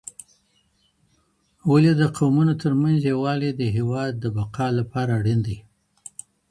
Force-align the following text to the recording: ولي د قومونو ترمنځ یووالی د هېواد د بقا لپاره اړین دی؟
ولي 1.71 1.91
د 2.01 2.03
قومونو 2.17 2.53
ترمنځ 2.61 2.97
یووالی 3.11 3.51
د 3.55 3.61
هېواد 3.75 4.11
د 4.19 4.25
بقا 4.37 4.67
لپاره 4.79 5.11
اړین 5.19 5.39
دی؟ 5.47 5.57